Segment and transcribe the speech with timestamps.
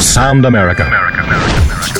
[0.00, 0.86] Sound America.
[0.86, 1.99] America, America, America.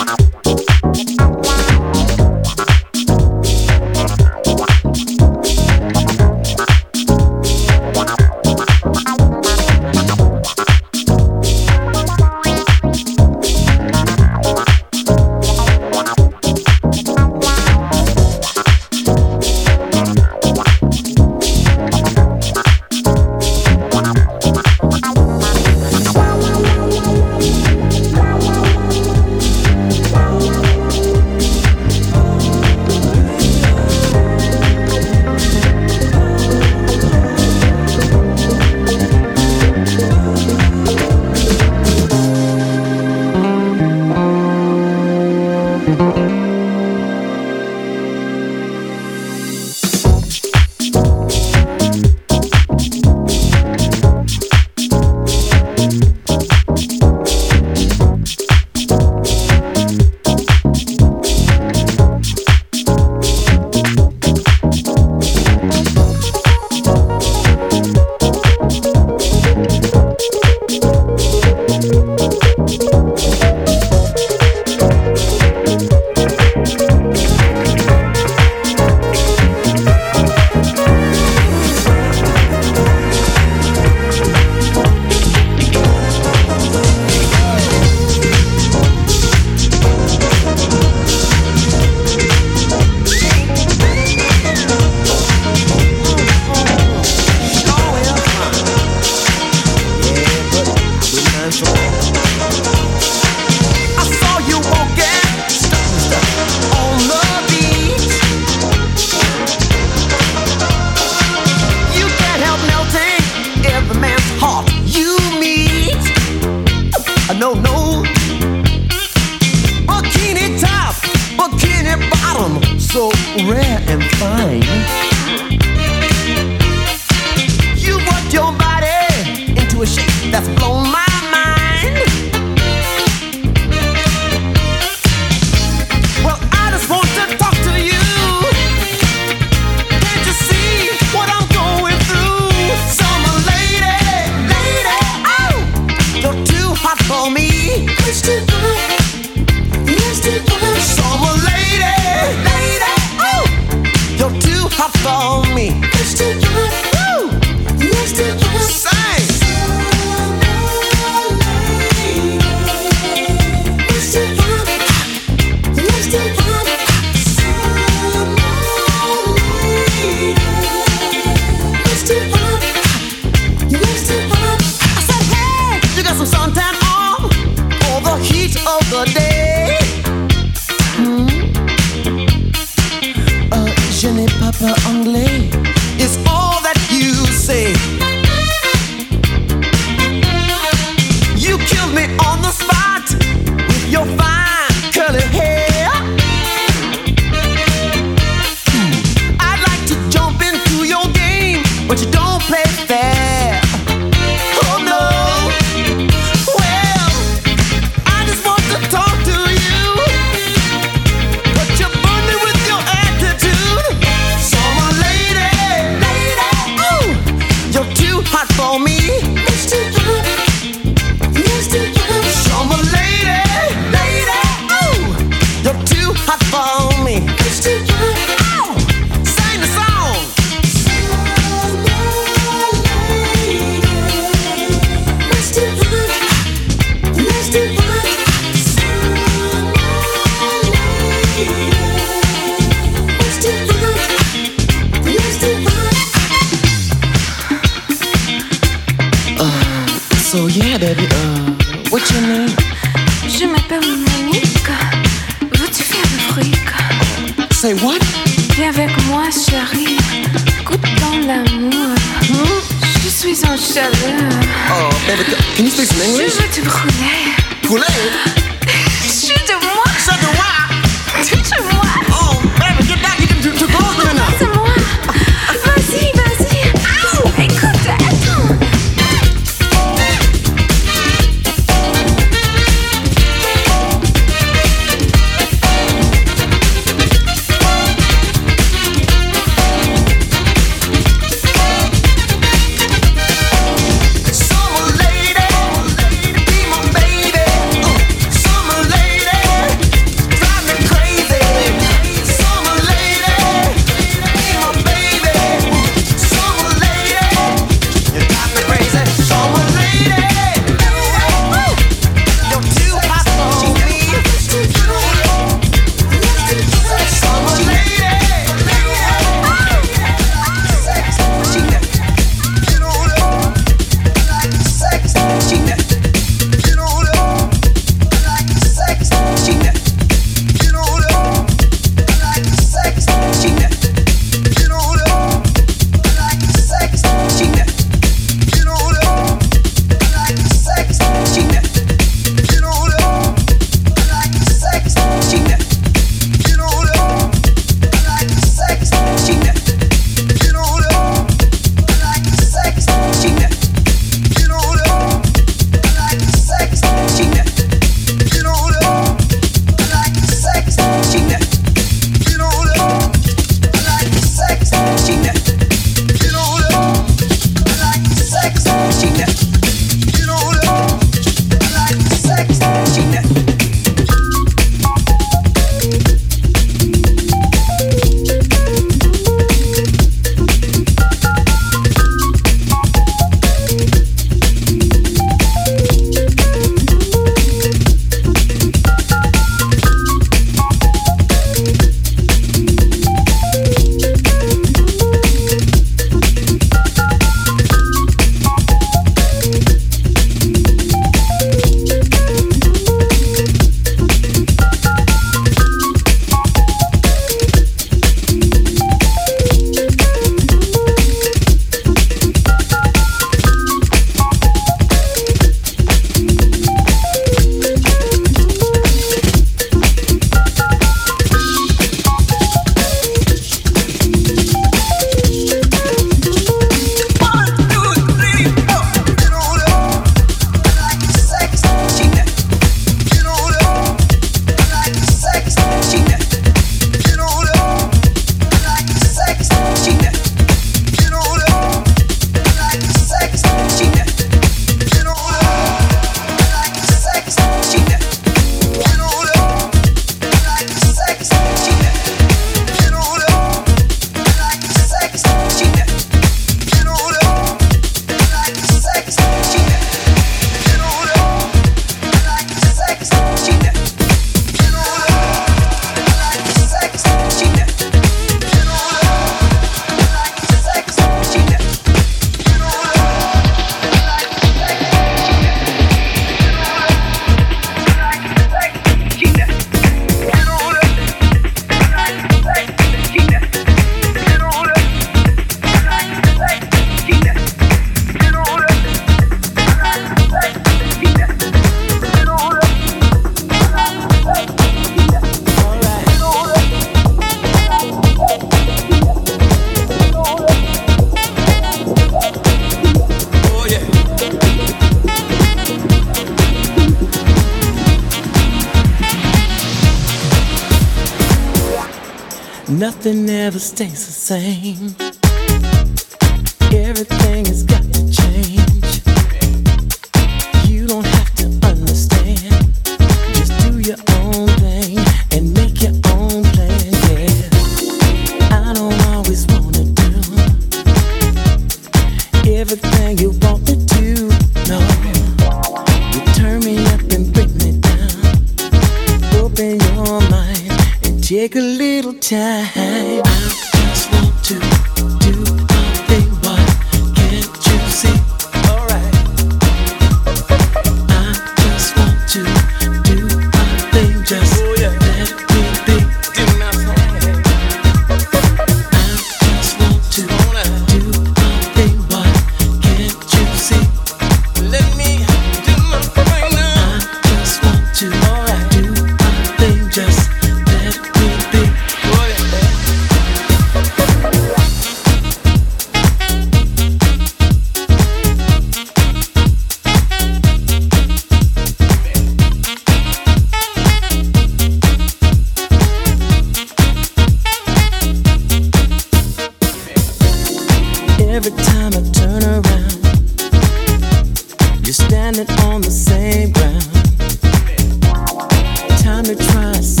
[599.21, 600.00] Time to try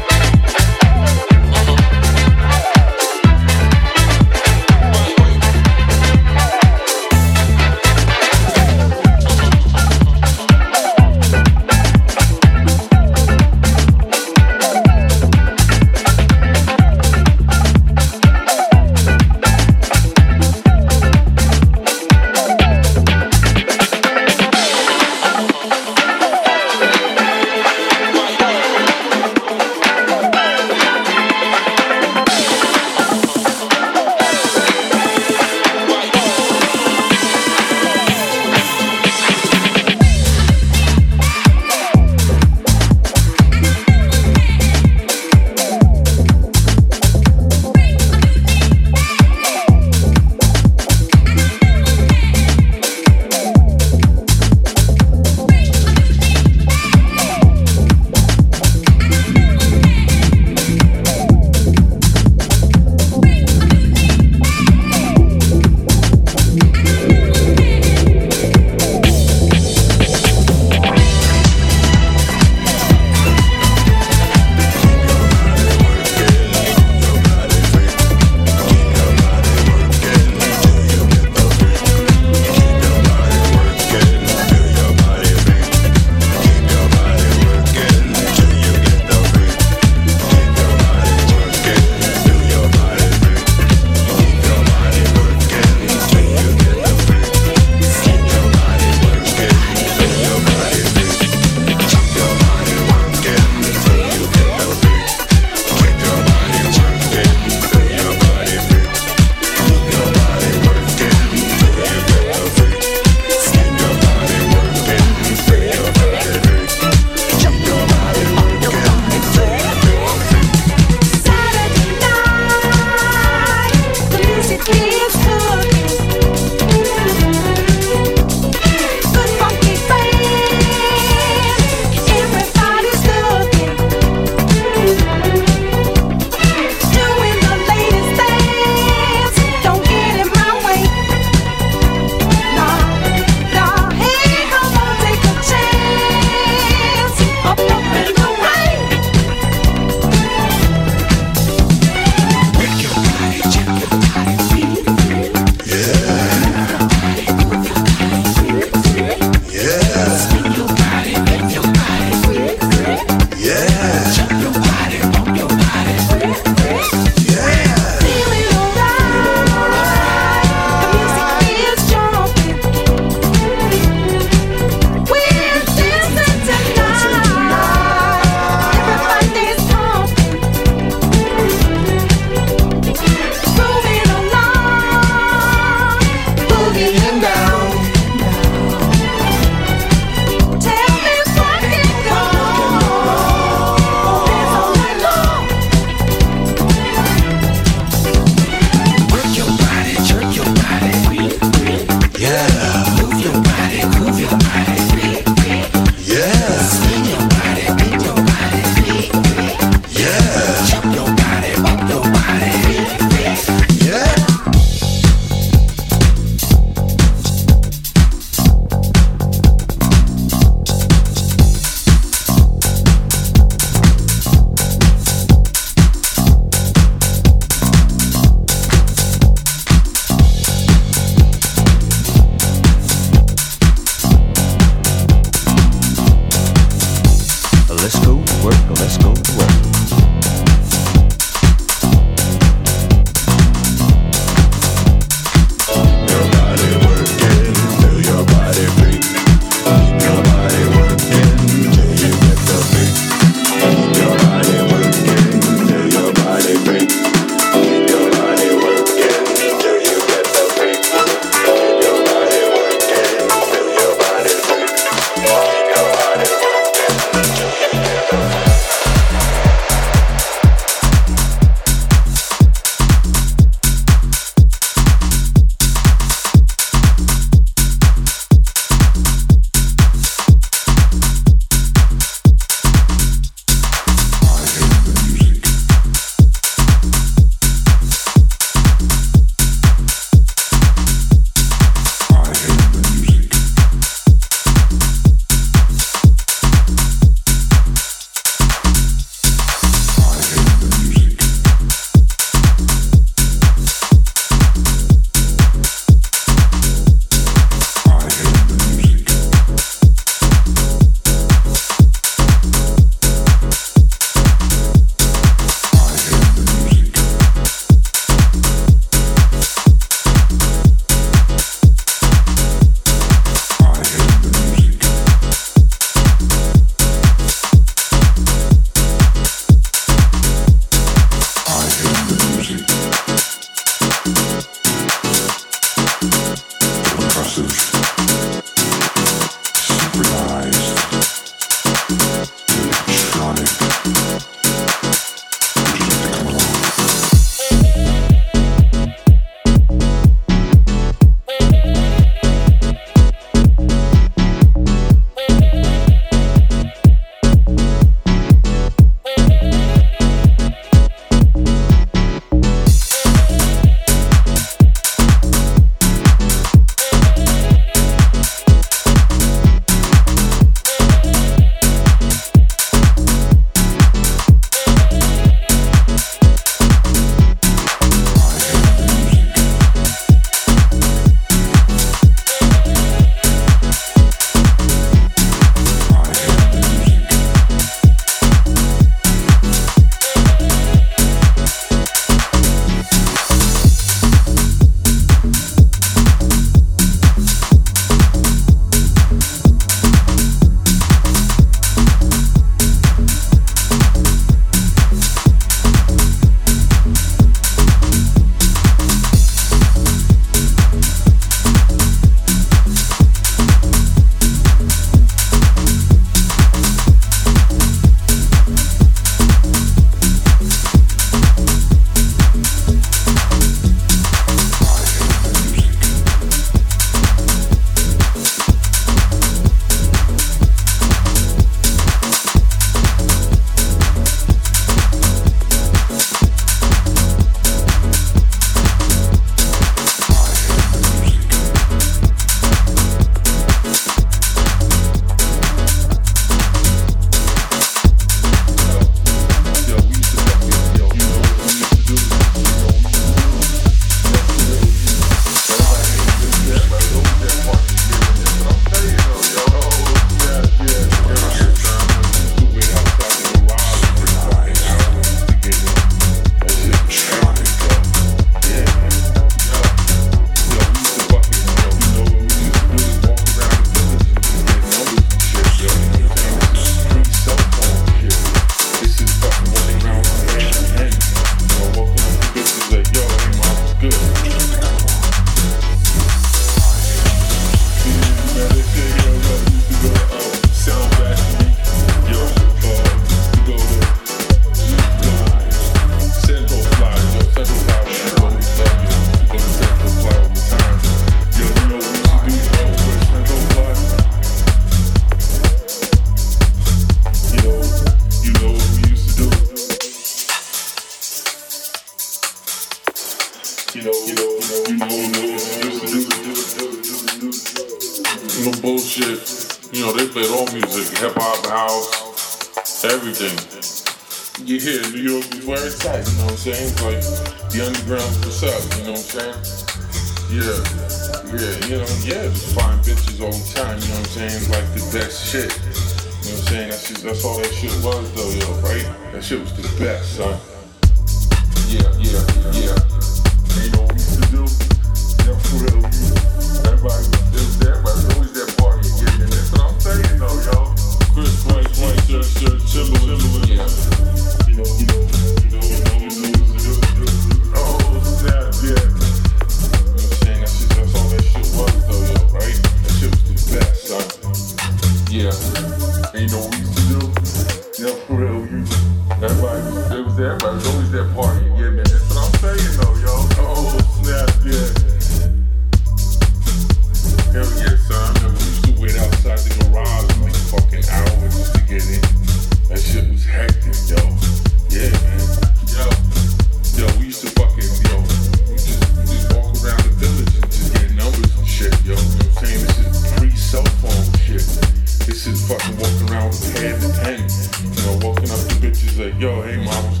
[599.21, 600.00] yo, hey, mom,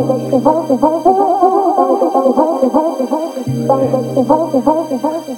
[0.00, 0.32] Thank
[5.28, 5.29] you.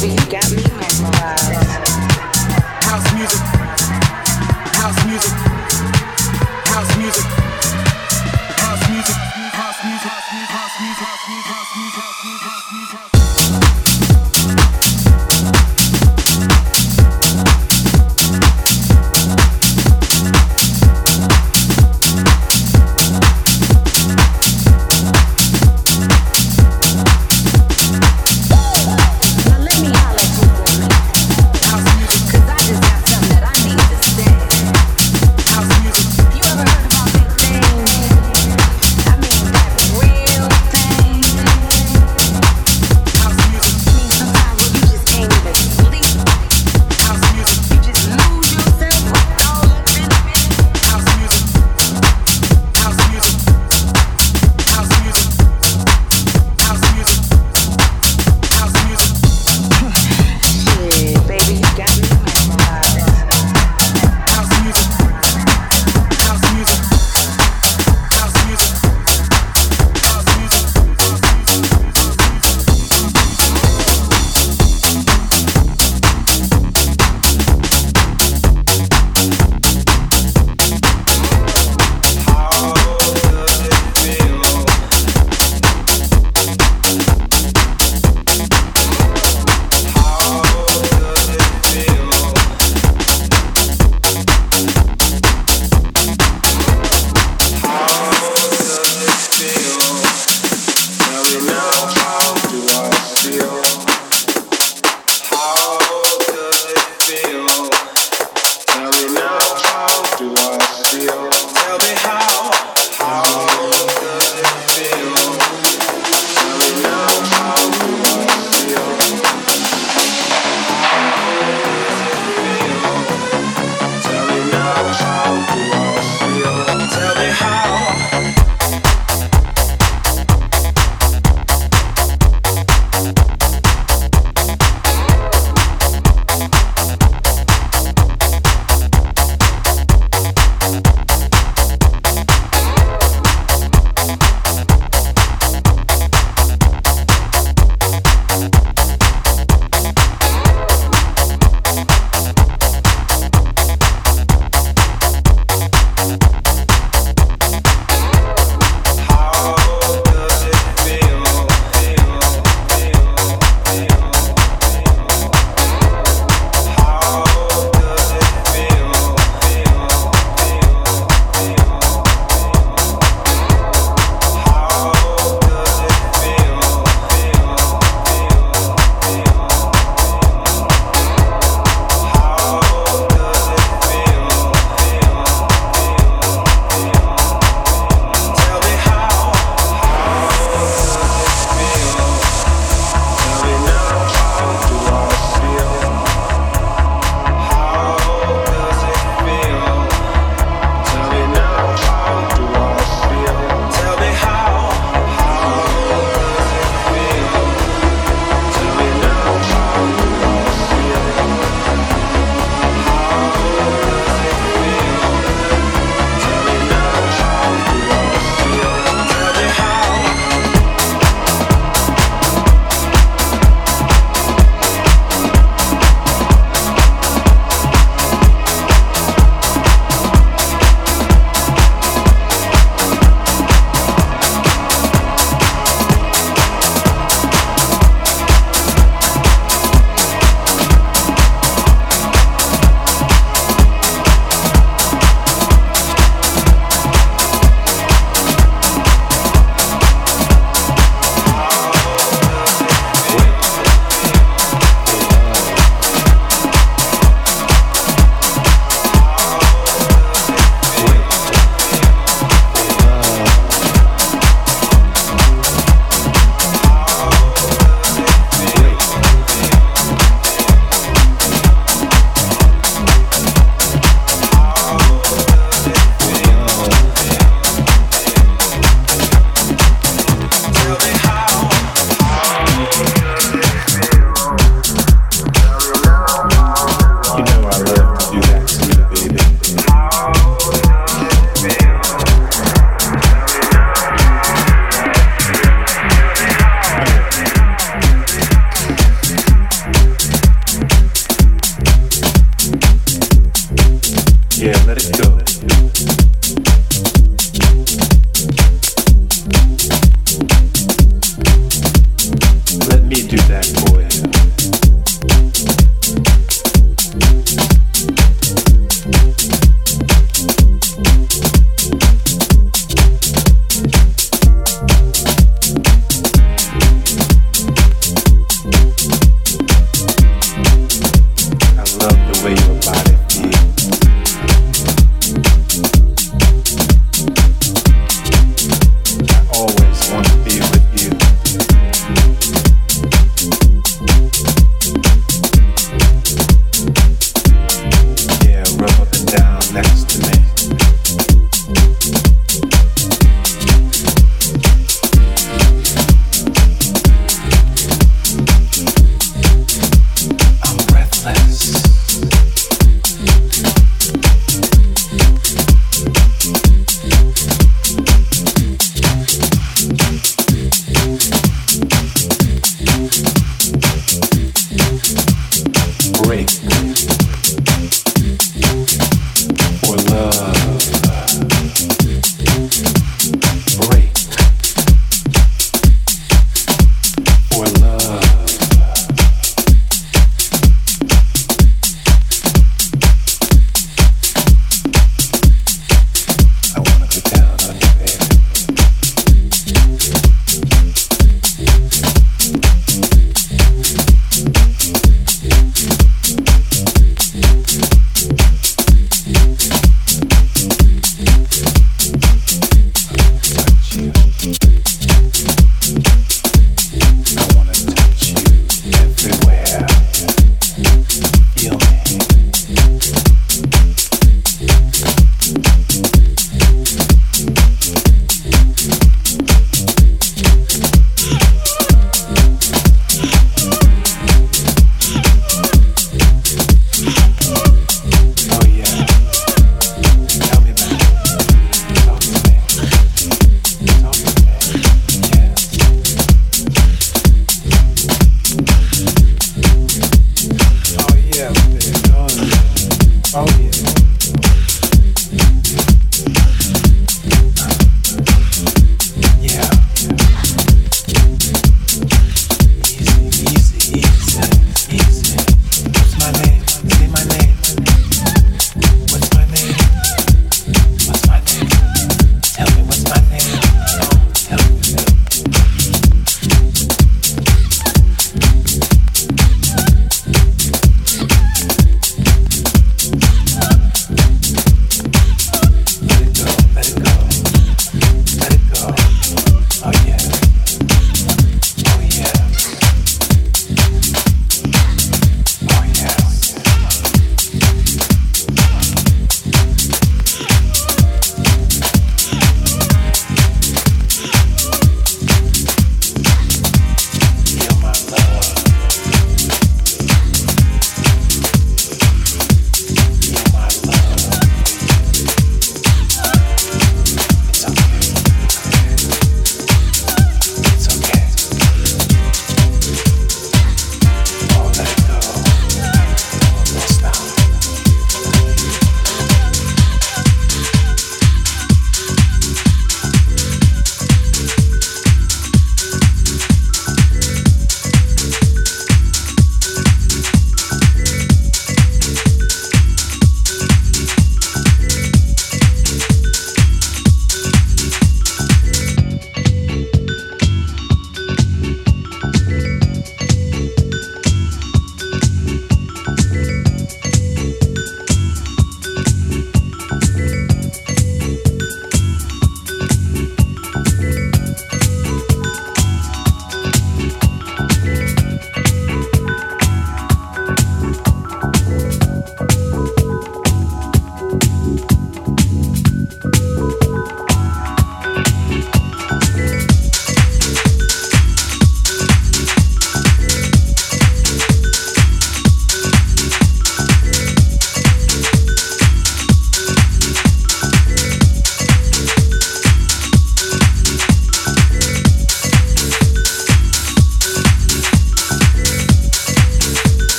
[0.00, 0.59] baby, you got me.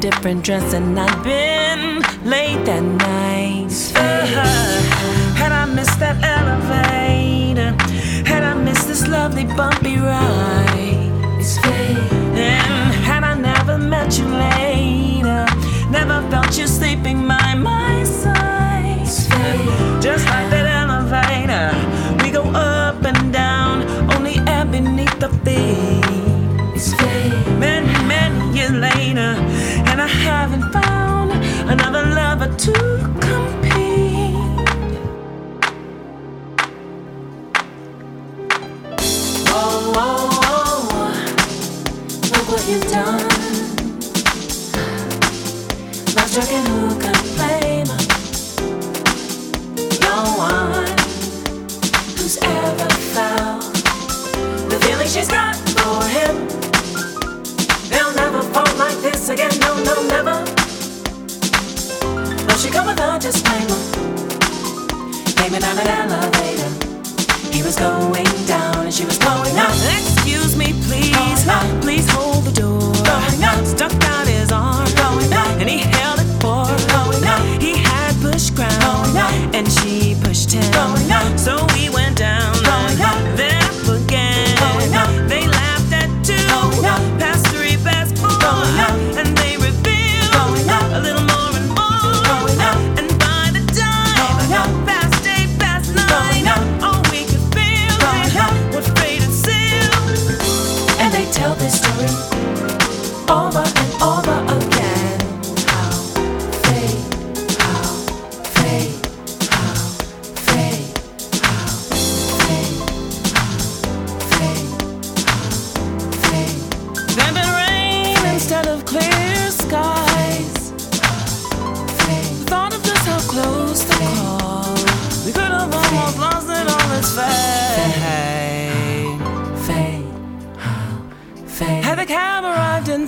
[0.00, 1.49] different dress and I've been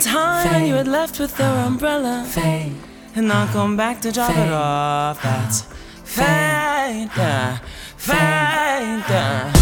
[0.02, 0.68] time Fade.
[0.68, 2.24] you had left with your umbrella.
[2.28, 2.74] Fade.
[3.14, 5.22] And I'll come back to drop it off.
[5.22, 5.62] That's
[6.04, 7.10] Fade.
[7.12, 7.60] Fade.
[7.96, 9.04] Fade.
[9.04, 9.61] Fade.